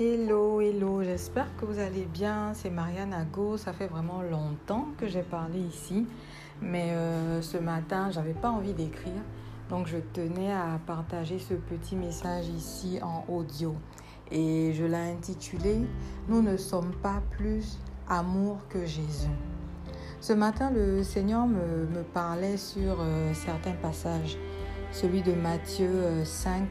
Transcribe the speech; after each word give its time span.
Hello, 0.00 0.62
hello, 0.62 1.02
j'espère 1.02 1.54
que 1.58 1.66
vous 1.66 1.78
allez 1.78 2.06
bien. 2.06 2.52
C'est 2.54 2.70
Marianne 2.70 3.12
Ago. 3.12 3.58
Ça 3.58 3.74
fait 3.74 3.88
vraiment 3.88 4.22
longtemps 4.22 4.88
que 4.96 5.06
j'ai 5.06 5.20
parlé 5.20 5.58
ici, 5.58 6.06
mais 6.62 6.92
euh, 6.92 7.42
ce 7.42 7.58
matin, 7.58 8.10
j'avais 8.10 8.32
pas 8.32 8.48
envie 8.48 8.72
d'écrire, 8.72 9.20
donc 9.68 9.86
je 9.88 9.98
tenais 10.14 10.50
à 10.50 10.80
partager 10.86 11.38
ce 11.38 11.52
petit 11.52 11.94
message 11.94 12.48
ici 12.48 13.00
en 13.02 13.26
audio. 13.30 13.74
Et 14.30 14.72
je 14.72 14.84
l'ai 14.84 15.12
intitulé 15.12 15.82
Nous 16.26 16.40
ne 16.40 16.56
sommes 16.56 16.94
pas 17.02 17.20
plus 17.32 17.78
amour 18.08 18.60
que 18.70 18.86
Jésus. 18.86 19.28
Ce 20.22 20.32
matin, 20.32 20.70
le 20.70 21.02
Seigneur 21.02 21.46
me, 21.46 22.02
parlait 22.14 22.56
sur 22.56 22.96
euh, 22.98 23.34
certains 23.34 23.74
passages, 23.82 24.38
celui 24.90 25.20
de 25.20 25.34
Matthieu 25.34 26.24
5, 26.24 26.62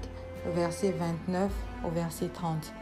euh, 0.48 0.52
verset 0.56 0.96
29 0.98 1.52
au 1.86 1.92
verset 1.92 2.30
30. 2.30 2.74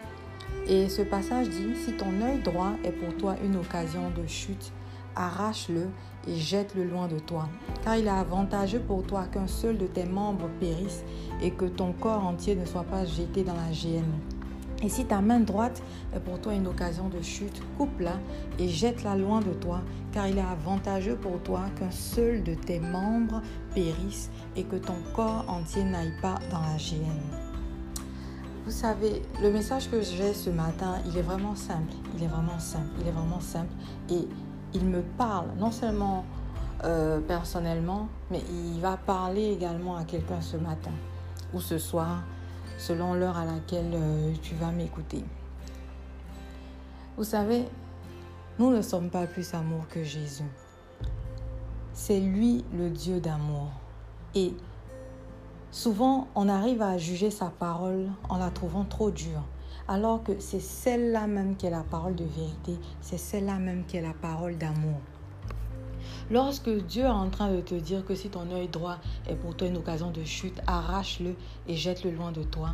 Et 0.67 0.88
ce 0.88 1.02
passage 1.02 1.49
dit, 1.49 1.76
si 1.76 1.94
ton 1.94 2.21
œil 2.21 2.39
droit 2.44 2.73
est 2.84 2.91
pour 2.91 3.16
toi 3.17 3.35
une 3.44 3.55
occasion 3.55 4.12
de 4.12 4.27
chute, 4.27 4.71
arrache-le 5.16 5.88
et 6.27 6.35
jette-le 6.35 6.84
loin 6.84 7.07
de 7.07 7.20
toi. 7.20 7.49
Car 7.84 7.98
il 7.98 8.05
est 8.05 8.09
avantageux 8.09 8.80
pour 8.80 9.04
toi 9.04 9.26
qu'un 9.26 9.48
seul 9.48 9.77
de 9.77 9.88
tes 9.88 10.05
membres 10.05 10.49
périsse 10.59 11.04
et 11.41 11.52
que 11.52 11.66
ton 11.66 11.93
corps 11.93 12.26
entier 12.26 12.55
ne 12.55 12.66
soit 12.66 12.84
pas 12.84 13.05
jeté 13.05 13.43
dans 13.43 13.55
la 13.55 13.71
géhenne. 13.71 14.20
Et 14.81 14.88
si 14.88 15.05
ta 15.05 15.20
main 15.20 15.41
droite 15.41 15.81
est 16.16 16.21
pour 16.21 16.40
toi 16.40 16.54
une 16.54 16.68
occasion 16.68 17.09
de 17.09 17.21
chute, 17.21 17.62
coupe-la 17.77 18.18
et 18.59 18.70
jette-la 18.70 19.16
loin 19.16 19.41
de 19.41 19.52
toi, 19.52 19.81
car 20.13 20.27
il 20.27 20.38
est 20.38 20.41
avantageux 20.41 21.18
pour 21.18 21.41
toi 21.41 21.63
qu'un 21.77 21.91
seul 21.91 22.43
de 22.43 22.54
tes 22.54 22.79
membres 22.79 23.41
périsse 23.73 24.29
et 24.55 24.63
que 24.63 24.77
ton 24.77 24.95
corps 25.13 25.45
entier 25.49 25.84
n'aille 25.84 26.13
pas 26.21 26.35
dans 26.49 26.62
la 26.62 26.77
géhenne. 26.77 27.48
Vous 28.70 28.75
savez, 28.75 29.23
le 29.41 29.49
message 29.49 29.89
que 29.89 29.99
j'ai 29.99 30.31
ce 30.31 30.51
matin, 30.51 30.98
il 31.07 31.17
est 31.17 31.23
vraiment 31.23 31.55
simple. 31.55 31.91
Il 32.15 32.23
est 32.23 32.27
vraiment 32.27 32.59
simple. 32.59 32.91
Il 33.01 33.07
est 33.07 33.11
vraiment 33.11 33.39
simple. 33.39 33.73
Et 34.11 34.27
il 34.76 34.85
me 34.85 35.01
parle 35.01 35.48
non 35.57 35.71
seulement 35.71 36.23
euh, 36.84 37.20
personnellement, 37.20 38.07
mais 38.29 38.43
il 38.48 38.79
va 38.79 38.95
parler 38.95 39.53
également 39.53 39.98
à 39.98 40.03
quelqu'un 40.03 40.39
ce 40.39 40.55
matin 40.55 40.91
ou 41.51 41.59
ce 41.59 41.79
soir, 41.79 42.21
selon 42.77 43.15
l'heure 43.15 43.37
à 43.37 43.45
laquelle 43.45 43.91
euh, 43.91 44.34
tu 44.43 44.53
vas 44.53 44.70
m'écouter. 44.70 45.23
Vous 47.17 47.23
savez, 47.23 47.65
nous 48.59 48.70
ne 48.70 48.83
sommes 48.83 49.09
pas 49.09 49.26
plus 49.26 49.51
amour 49.55 49.87
que 49.89 50.04
Jésus. 50.04 50.43
C'est 51.93 52.20
lui 52.20 52.63
le 52.77 52.91
Dieu 52.91 53.20
d'amour. 53.20 53.71
Et 54.35 54.54
Souvent, 55.71 56.27
on 56.34 56.49
arrive 56.49 56.81
à 56.81 56.98
juger 56.98 57.29
sa 57.29 57.51
parole 57.51 58.07
en 58.27 58.37
la 58.37 58.49
trouvant 58.49 58.85
trop 58.85 59.12
dure, 59.12 59.43
alors 59.87 60.23
que 60.23 60.39
c'est 60.39 60.59
celle-là 60.59 61.27
même 61.27 61.55
qui 61.57 61.67
est 61.67 61.70
la 61.70 61.84
parole 61.84 62.15
de 62.15 62.23
vérité, 62.23 62.76
c'est 63.01 63.20
celle-là 63.20 63.59
même 63.59 63.85
qui 63.85 63.98
est 63.98 64.01
la 64.01 64.16
parole 64.19 64.57
d'amour. 64.57 65.00
Lorsque 66.31 66.72
Dieu 66.72 67.03
est 67.03 67.07
en 67.07 67.29
train 67.29 67.51
de 67.51 67.61
te 67.61 67.75
dire 67.75 68.03
que 68.03 68.16
si 68.16 68.29
ton 68.29 68.50
œil 68.51 68.67
droit 68.67 68.97
est 69.28 69.35
pour 69.35 69.56
toi 69.56 69.67
une 69.67 69.78
occasion 69.78 70.09
de 70.09 70.23
chute, 70.23 70.59
arrache-le 70.66 71.35
et 71.67 71.75
jette-le 71.75 72.09
loin 72.11 72.31
de 72.31 72.41
toi, 72.41 72.69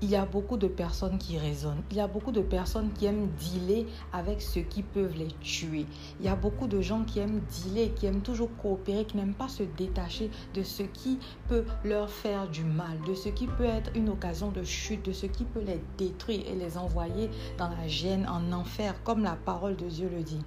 il 0.00 0.10
y 0.10 0.16
a 0.16 0.24
beaucoup 0.24 0.56
de 0.56 0.68
personnes 0.68 1.18
qui 1.18 1.38
raisonnent. 1.38 1.82
Il 1.90 1.96
y 1.96 2.00
a 2.00 2.06
beaucoup 2.06 2.30
de 2.30 2.40
personnes 2.40 2.90
qui 2.92 3.06
aiment 3.06 3.28
dealer 3.38 3.86
avec 4.12 4.40
ceux 4.40 4.60
qui 4.60 4.82
peuvent 4.82 5.16
les 5.16 5.32
tuer. 5.40 5.86
Il 6.20 6.26
y 6.26 6.28
a 6.28 6.36
beaucoup 6.36 6.68
de 6.68 6.80
gens 6.80 7.02
qui 7.04 7.18
aiment 7.18 7.40
dealer, 7.50 7.92
qui 7.94 8.06
aiment 8.06 8.22
toujours 8.22 8.50
coopérer, 8.62 9.04
qui 9.04 9.16
n'aiment 9.16 9.34
pas 9.34 9.48
se 9.48 9.64
détacher 9.64 10.30
de 10.54 10.62
ce 10.62 10.84
qui 10.84 11.18
peut 11.48 11.64
leur 11.84 12.10
faire 12.10 12.48
du 12.48 12.62
mal, 12.62 13.00
de 13.06 13.14
ce 13.14 13.28
qui 13.28 13.46
peut 13.46 13.64
être 13.64 13.90
une 13.96 14.08
occasion 14.08 14.50
de 14.50 14.62
chute, 14.62 15.04
de 15.04 15.12
ce 15.12 15.26
qui 15.26 15.44
peut 15.44 15.62
les 15.66 15.80
détruire 15.96 16.44
et 16.46 16.54
les 16.54 16.78
envoyer 16.78 17.30
dans 17.58 17.68
la 17.68 17.88
gêne, 17.88 18.28
en 18.28 18.52
enfer, 18.52 18.94
comme 19.02 19.24
la 19.24 19.36
parole 19.36 19.76
de 19.76 19.86
Dieu 19.86 20.08
le 20.14 20.22
dit. 20.22 20.42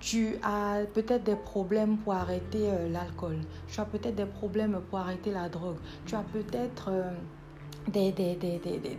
Tu 0.00 0.36
as 0.42 0.80
peut-être 0.92 1.24
des 1.24 1.36
problèmes 1.36 1.96
pour 1.98 2.12
arrêter 2.12 2.68
euh, 2.70 2.88
l'alcool. 2.88 3.38
Tu 3.66 3.80
as 3.80 3.84
peut-être 3.84 4.14
des 4.14 4.26
problèmes 4.26 4.80
pour 4.90 4.98
arrêter 4.98 5.32
la 5.32 5.48
drogue. 5.48 5.78
Tu 6.04 6.14
as 6.14 6.22
peut-être... 6.22 6.90
Euh, 6.90 7.10
des, 7.88 8.38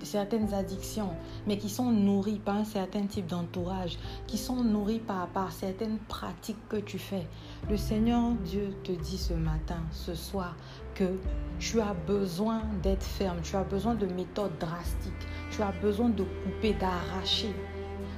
certaines 0.04 0.54
addictions, 0.54 1.10
mais 1.46 1.58
qui 1.58 1.70
sont 1.70 1.92
nourries 1.92 2.40
par 2.40 2.56
un 2.56 2.64
certain 2.64 3.06
type 3.06 3.28
d'entourage, 3.28 3.98
qui 4.28 4.38
sont 4.38 4.64
nourries 4.64 5.00
par, 5.00 5.28
par 5.28 5.52
certaines 5.52 5.98
pratiques 6.08 6.68
que 6.70 6.78
tu 6.78 7.00
fais. 7.00 7.28
Le 7.70 7.78
Seigneur 7.78 8.32
Dieu 8.46 8.74
te 8.84 8.92
dit 8.92 9.18
ce 9.18 9.34
matin, 9.34 9.82
ce 9.92 10.16
soir, 10.16 10.56
que 10.96 11.18
tu 11.60 11.80
as 11.80 11.94
besoin 11.94 12.62
d'être 12.82 13.04
ferme, 13.04 13.40
tu 13.44 13.56
as 13.56 13.64
besoin 13.64 13.96
de 13.96 14.06
méthodes 14.06 14.58
drastiques, 14.60 15.14
tu 15.52 15.62
as 15.62 15.72
besoin 15.82 16.10
de 16.10 16.24
couper, 16.24 16.74
d'arracher. 16.74 17.54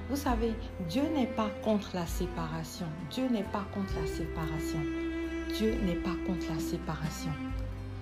Vous 0.09 0.15
savez, 0.15 0.53
Dieu 0.89 1.03
n'est 1.13 1.27
pas 1.27 1.49
contre 1.63 1.91
la 1.93 2.07
séparation. 2.07 2.87
Dieu 3.11 3.27
n'est 3.29 3.43
pas 3.43 3.65
contre 3.73 3.93
la 4.01 4.07
séparation. 4.07 4.79
Dieu 5.55 5.75
n'est 5.83 6.01
pas 6.01 6.15
contre 6.25 6.47
la 6.51 6.59
séparation. 6.59 7.31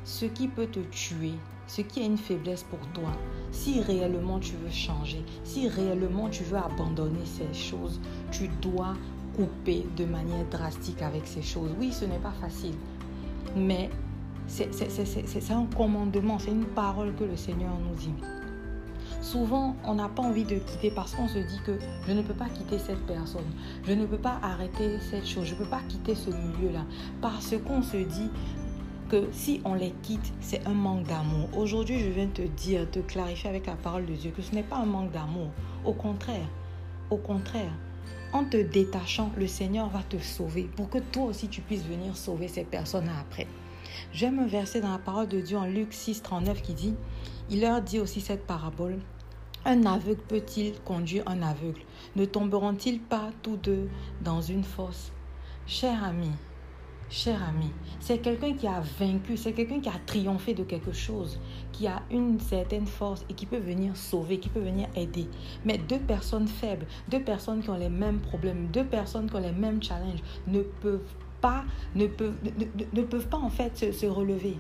Ce 0.07 0.23
qui 0.23 0.47
peut 0.47 0.68
te 0.68 0.79
tuer, 0.79 1.34
ce 1.68 1.81
qui 1.81 2.00
est 2.00 2.06
une 2.06 2.18
faiblesse 2.18 2.63
pour 2.63 2.79
toi, 2.94 3.12
si 3.51 3.81
réellement 3.81 4.40
tu 4.40 4.53
veux 4.56 4.72
changer, 4.72 5.22
si 5.44 5.68
réellement 5.68 6.29
tu 6.29 6.45
veux 6.45 6.56
abandonner 6.56 7.25
ces 7.25 7.53
choses, 7.53 8.00
tu 8.31 8.47
dois 8.62 8.94
couper 9.35 9.85
de 9.97 10.06
manière 10.06 10.46
drastique 10.50 11.01
avec 11.01 11.28
ces 11.28 11.41
choses. 11.41 11.72
Oui, 11.78 11.91
ce 11.91 12.06
n'est 12.06 12.19
pas 12.19 12.31
facile, 12.40 12.75
mais 13.57 13.90
c'est 14.47 15.51
un 15.51 15.66
commandement, 15.75 16.40
c'est 16.40 16.51
une 16.51 16.67
parole 16.67 17.13
que 17.16 17.25
le 17.25 17.35
Seigneur 17.35 17.73
nous 17.78 17.96
dit. 17.96 18.13
Souvent, 19.22 19.75
on 19.84 19.96
n'a 19.96 20.07
pas 20.07 20.23
envie 20.23 20.46
de 20.46 20.56
quitter 20.56 20.90
parce 20.90 21.16
qu'on 21.16 21.28
se 21.28 21.40
dit 21.40 21.59
que 21.66 21.78
je 22.07 22.13
ne 22.13 22.22
peux 22.22 22.34
pas 22.34 22.47
quitter 22.47 22.79
cette 22.79 23.06
personne, 23.06 23.41
je 23.84 23.91
ne 23.91 24.06
peux 24.06 24.17
pas 24.17 24.40
arrêter 24.41 25.01
cette 25.01 25.28
chose, 25.28 25.44
je 25.44 25.53
ne 25.53 25.59
peux 25.59 25.69
pas 25.69 25.81
quitter 25.90 26.16
ce 26.16 26.29
milieu-là. 26.29 26.85
Parce 27.19 27.53
qu'on 27.67 27.81
se 27.81 27.97
dit, 27.97 28.29
que 29.07 29.28
si 29.31 29.62
on 29.63 29.73
les 29.73 29.94
quitte, 30.03 30.34
c'est 30.41 30.66
un 30.68 30.73
manque 30.73 31.03
d'amour. 31.03 31.50
Aujourd'hui, 31.56 32.00
je 32.00 32.09
viens 32.09 32.28
te 32.28 32.41
dire, 32.41 32.90
te 32.91 33.00
clarifier 33.00 33.50
avec 33.50 33.66
la 33.66 33.75
parole 33.75 34.06
de 34.06 34.13
Dieu 34.13 34.31
que 34.35 34.41
ce 34.41 34.53
n'est 34.53 34.63
pas 34.63 34.78
un 34.78 34.85
manque 34.85 35.12
d'amour. 35.12 35.50
Au 35.85 35.94
contraire, 35.94 36.47
au 37.09 37.17
contraire, 37.17 37.72
en 38.34 38.44
te 38.44 38.57
détachant, 38.57 39.31
le 39.38 39.47
Seigneur 39.47 39.90
va 39.90 40.03
te 40.03 40.17
sauver 40.17 40.69
pour 40.75 40.90
que 40.90 40.97
toi 40.97 41.25
aussi 41.25 41.47
tu 41.47 41.62
puisses 41.62 41.85
venir 41.85 42.17
sauver 42.17 42.47
ces 42.47 42.66
personnes 42.66 43.09
après. 43.22 43.47
J'aime 44.12 44.40
un 44.40 44.47
verset 44.47 44.81
dans 44.81 44.91
la 44.91 44.97
parole 44.97 45.28
de 45.28 45.40
Dieu 45.40 45.57
en 45.57 45.66
Luc 45.66 45.94
6, 45.94 46.22
39 46.22 46.62
qui 46.62 46.73
dit, 46.73 46.96
il 47.50 47.62
leur 47.62 47.81
dit 47.81 48.00
aussi 48.00 48.19
cette 48.19 48.46
parabole. 48.46 49.00
Un 49.66 49.85
aveugle 49.85 50.22
peut-il 50.28 50.73
conduire 50.81 51.23
un 51.28 51.41
aveugle? 51.41 51.81
Ne 52.16 52.25
tomberont-ils 52.25 53.00
pas 53.00 53.31
tous 53.41 53.57
deux 53.57 53.90
dans 54.22 54.41
une 54.41 54.63
fosse? 54.63 55.12
Cher 55.66 56.03
ami, 56.03 56.31
cher 57.09 57.41
ami, 57.47 57.72
c'est 58.00 58.19
quelqu'un 58.19 58.53
qui 58.53 58.68
a 58.68 58.81
vaincu, 59.00 59.38
c'est 59.38 59.53
quelqu'un 59.53 59.79
qui 59.79 59.90
a 59.90 60.00
triomphé 60.06 60.53
de 60.53 60.63
quelque 60.63 60.91
chose, 60.91 61.40
qui 61.72 61.88
a 61.88 62.01
une 62.12 62.40
certaine 62.40 62.85
force 62.85 63.25
et 63.29 63.34
qui 63.34 63.45
peut 63.45 63.57
venir 63.57 63.95
sauver, 63.95 64.40
qui 64.40 64.50
peut 64.50 64.59
venir 64.59 64.88
aider. 64.95 65.28
Mais 65.66 65.78
deux 65.78 66.00
personnes 66.00 66.47
faibles, 66.47 66.85
deux 67.09 67.22
personnes 67.22 67.62
qui 67.62 67.69
ont 67.69 67.78
les 67.78 67.90
mêmes 67.90 68.19
problèmes, 68.19 68.67
deux 68.67 68.85
personnes 68.85 69.29
qui 69.29 69.35
ont 69.35 69.41
les 69.41 69.51
mêmes 69.51 69.81
challenges 69.81 70.22
ne 70.47 70.62
peuvent 70.62 71.16
pas, 71.41 71.63
ne 71.96 72.07
peuvent, 72.07 72.38
ne, 72.94 73.01
peuvent 73.01 73.28
pas 73.28 73.38
en 73.38 73.50
fait 73.50 73.78
se, 73.78 73.91
se 73.91 74.06
relever. 74.06 74.57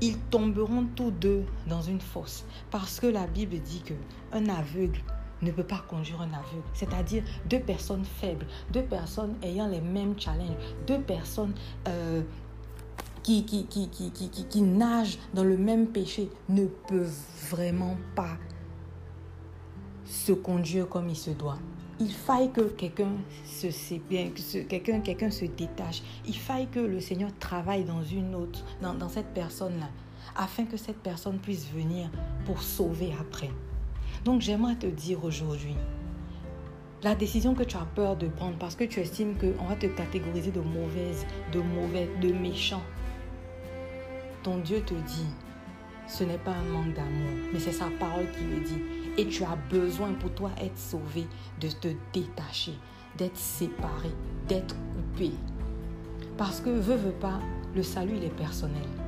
Ils 0.00 0.18
tomberont 0.18 0.86
tous 0.94 1.10
deux 1.10 1.44
dans 1.68 1.80
une 1.80 2.00
fosse 2.00 2.44
parce 2.70 3.00
que 3.00 3.06
la 3.06 3.26
Bible 3.26 3.58
dit 3.60 3.82
que 3.82 3.94
un 4.32 4.48
aveugle 4.48 5.00
ne 5.42 5.50
peut 5.50 5.64
pas 5.64 5.84
conduire 5.88 6.20
un 6.20 6.32
aveugle. 6.32 6.66
C'est-à-dire 6.72 7.22
deux 7.48 7.60
personnes 7.60 8.04
faibles, 8.04 8.46
deux 8.72 8.82
personnes 8.82 9.34
ayant 9.42 9.68
les 9.68 9.80
mêmes 9.80 10.18
challenges, 10.18 10.56
deux 10.86 11.00
personnes 11.00 11.52
euh, 11.88 12.22
qui, 13.22 13.44
qui, 13.44 13.66
qui, 13.66 13.88
qui, 13.88 14.62
nagent 14.62 15.18
dans 15.34 15.42
le 15.42 15.56
même 15.56 15.88
péché 15.88 16.30
ne 16.48 16.66
peuvent 16.66 17.18
vraiment 17.50 17.96
pas 18.14 18.36
se 20.04 20.32
conduire 20.32 20.88
comme 20.88 21.08
il 21.08 21.16
se 21.16 21.30
doit. 21.30 21.58
Il 21.98 22.12
faille 22.12 22.52
que 22.52 22.60
quelqu'un 22.60 23.12
se 23.44 23.94
bien, 23.96 24.30
que 24.30 24.98
quelqu'un 25.00 25.30
se 25.30 25.46
détache. 25.46 26.02
Il 26.26 26.36
faille 26.36 26.68
que 26.68 26.78
le 26.78 27.00
Seigneur 27.00 27.30
travaille 27.40 27.84
dans 27.84 28.04
une 28.04 28.34
autre, 28.34 28.64
dans, 28.80 28.94
dans 28.94 29.08
cette 29.08 29.32
personne-là, 29.32 29.88
afin 30.36 30.64
que 30.66 30.76
cette 30.76 30.98
personne 30.98 31.38
puisse 31.38 31.68
venir 31.70 32.10
pour 32.44 32.62
sauver 32.62 33.12
après. 33.18 33.50
Donc 34.26 34.40
j'aimerais 34.40 34.74
te 34.74 34.88
dire 34.88 35.24
aujourd'hui, 35.24 35.76
la 37.04 37.14
décision 37.14 37.54
que 37.54 37.62
tu 37.62 37.76
as 37.76 37.86
peur 37.94 38.16
de 38.16 38.26
prendre 38.26 38.56
parce 38.58 38.74
que 38.74 38.82
tu 38.82 38.98
estimes 38.98 39.36
qu'on 39.38 39.66
va 39.66 39.76
te 39.76 39.86
catégoriser 39.86 40.50
de 40.50 40.58
mauvaise, 40.58 41.24
de 41.52 41.60
mauvais, 41.60 42.10
de 42.20 42.32
méchant, 42.32 42.82
ton 44.42 44.58
Dieu 44.58 44.80
te 44.80 44.94
dit, 44.94 45.28
ce 46.08 46.24
n'est 46.24 46.38
pas 46.38 46.50
un 46.50 46.64
manque 46.72 46.92
d'amour, 46.92 47.30
mais 47.52 47.60
c'est 47.60 47.70
sa 47.70 47.86
parole 48.00 48.26
qui 48.32 48.42
le 48.42 48.64
dit. 48.64 48.82
Et 49.16 49.28
tu 49.28 49.44
as 49.44 49.56
besoin 49.70 50.12
pour 50.14 50.34
toi 50.34 50.50
être 50.60 50.76
sauvé, 50.76 51.28
de 51.60 51.68
te 51.68 51.88
détacher, 52.12 52.74
d'être 53.16 53.38
séparé, 53.38 54.10
d'être 54.48 54.74
coupé. 54.74 55.30
Parce 56.36 56.60
que 56.60 56.70
veux, 56.70 56.96
veux 56.96 57.12
pas, 57.12 57.38
le 57.76 57.82
salut, 57.84 58.14
il 58.16 58.24
est 58.24 58.36
personnel. 58.36 59.05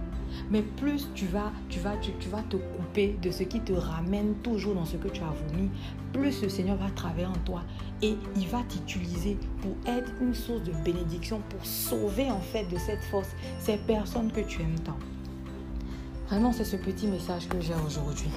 Mais 0.50 0.62
plus 0.62 1.08
tu 1.14 1.26
vas, 1.26 1.52
tu 1.69 1.80
vas, 1.80 1.96
tu, 1.96 2.28
vas 2.28 2.42
te 2.42 2.56
couper 2.56 3.16
de 3.22 3.30
ce 3.30 3.42
qui 3.42 3.60
te 3.60 3.72
ramène 3.72 4.34
toujours 4.42 4.75
dans 4.75 4.84
ce 4.84 4.96
que 4.96 5.08
tu 5.08 5.22
as 5.22 5.34
vomi, 5.48 5.70
plus 6.12 6.42
le 6.42 6.48
Seigneur 6.48 6.76
va 6.76 6.90
travailler 6.90 7.26
en 7.26 7.38
toi 7.44 7.62
et 8.02 8.16
il 8.36 8.48
va 8.48 8.62
t'utiliser 8.69 9.36
pour 9.60 9.72
être 9.92 10.10
une 10.20 10.34
source 10.34 10.62
de 10.62 10.72
bénédiction, 10.84 11.40
pour 11.48 11.64
sauver 11.64 12.30
en 12.30 12.40
fait 12.40 12.64
de 12.64 12.78
cette 12.78 13.02
force 13.04 13.30
ces 13.58 13.76
personnes 13.76 14.32
que 14.32 14.40
tu 14.40 14.62
aimes 14.62 14.78
tant. 14.84 14.98
Vraiment, 16.28 16.52
c'est 16.52 16.64
ce 16.64 16.76
petit 16.76 17.06
message 17.06 17.48
que 17.48 17.60
j'ai 17.60 17.75
aujourd'hui. 17.86 18.30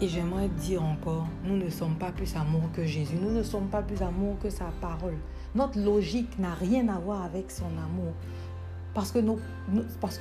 Et 0.00 0.08
j'aimerais 0.08 0.48
dire 0.48 0.82
encore, 0.82 1.26
nous 1.44 1.56
ne 1.56 1.70
sommes 1.70 1.94
pas 1.94 2.12
plus 2.12 2.36
amour 2.36 2.62
que 2.74 2.84
Jésus, 2.84 3.14
nous 3.20 3.30
ne 3.30 3.42
sommes 3.42 3.68
pas 3.68 3.82
plus 3.82 4.02
amour 4.02 4.36
que 4.42 4.50
sa 4.50 4.66
parole. 4.80 5.16
Notre 5.54 5.78
logique 5.78 6.38
n'a 6.38 6.52
rien 6.52 6.88
à 6.88 6.98
voir 6.98 7.22
avec 7.22 7.50
son 7.50 7.64
amour. 7.64 8.12
Parce 8.96 9.12
que, 9.12 9.18
nos, 9.18 9.38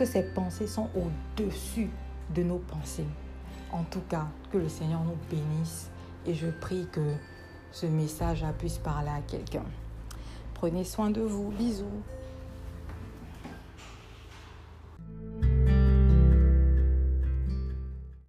ses 0.03 0.23
pensées 0.33 0.67
sont 0.67 0.89
au-dessus 0.97 1.89
de 2.35 2.43
nos 2.43 2.57
pensées. 2.57 3.05
En 3.71 3.83
tout 3.85 4.01
cas, 4.09 4.27
que 4.51 4.57
le 4.57 4.67
Seigneur 4.67 4.99
nous 5.05 5.15
bénisse 5.31 5.89
et 6.25 6.33
je 6.33 6.47
prie 6.47 6.85
que 6.91 7.13
ce 7.71 7.85
message 7.85 8.43
puisse 8.59 8.77
parler 8.77 9.11
à 9.11 9.21
quelqu'un. 9.21 9.63
Prenez 10.55 10.83
soin 10.83 11.09
de 11.09 11.21
vous. 11.21 11.51
Bisous. 11.51 11.85